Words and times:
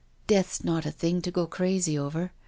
"Death's 0.25 0.63
not 0.63 0.83
a 0.83 0.89
thing 0.89 1.21
to 1.21 1.29
go 1.29 1.45
crazy 1.45 1.95
over. 1.95 2.31